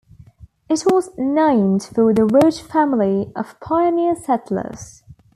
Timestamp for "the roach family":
2.11-3.31